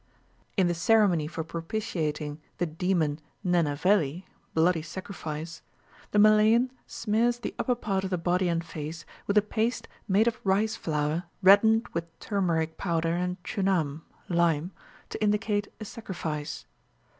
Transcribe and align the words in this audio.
In 0.57 0.65
the 0.65 0.73
ceremony 0.73 1.27
for 1.27 1.43
propitiating 1.43 2.41
the 2.57 2.65
demon 2.65 3.19
Nenaveli 3.45 4.23
(bloody 4.55 4.81
sacrifice), 4.81 5.61
the 6.09 6.17
Malayan 6.17 6.71
smears 6.87 7.37
the 7.37 7.53
upper 7.59 7.75
part 7.75 8.03
of 8.03 8.09
the 8.09 8.17
body 8.17 8.47
and 8.47 8.65
face 8.65 9.05
with 9.27 9.37
a 9.37 9.43
paste 9.43 9.87
made 10.07 10.27
of 10.27 10.41
rice 10.43 10.75
flour 10.75 11.25
reddened 11.43 11.85
with 11.93 12.17
turmeric 12.19 12.77
powder 12.79 13.13
and 13.13 13.37
chunam 13.43 14.01
(lime), 14.27 14.71
to 15.09 15.21
indicate 15.23 15.67
a 15.79 15.85
sacrifice. 15.85 16.65